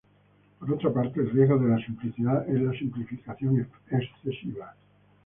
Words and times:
Por 0.57 0.73
otra 0.73 0.91
parte, 0.91 1.19
el 1.19 1.29
riesgo 1.29 1.59
de 1.59 1.69
la 1.69 1.77
simplicidad 1.77 2.49
es 2.49 2.59
la 2.59 2.73
simplificación 2.73 3.69
excesiva. 3.91 4.73